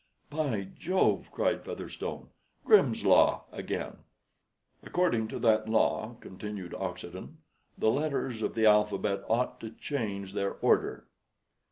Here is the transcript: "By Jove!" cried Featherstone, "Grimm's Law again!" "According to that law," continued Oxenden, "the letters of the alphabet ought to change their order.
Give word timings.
"By 0.31 0.67
Jove!" 0.79 1.29
cried 1.31 1.63
Featherstone, 1.63 2.29
"Grimm's 2.65 3.05
Law 3.05 3.43
again!" 3.51 3.97
"According 4.81 5.27
to 5.27 5.37
that 5.37 5.69
law," 5.69 6.15
continued 6.21 6.73
Oxenden, 6.73 7.37
"the 7.77 7.91
letters 7.91 8.41
of 8.41 8.55
the 8.55 8.65
alphabet 8.65 9.21
ought 9.29 9.59
to 9.59 9.69
change 9.69 10.33
their 10.33 10.55
order. 10.55 11.05